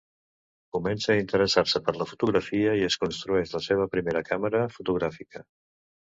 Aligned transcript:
Comença 0.75 1.09
a 1.15 1.17
interessar-se 1.23 1.81
per 1.89 1.93
la 1.99 2.07
fotografia 2.11 2.71
i 2.79 2.81
es 2.87 2.97
construeix 3.03 3.53
la 3.57 3.61
seva 3.67 3.85
primera 3.97 4.23
càmera 4.31 4.63
fotogràfica. 4.79 5.43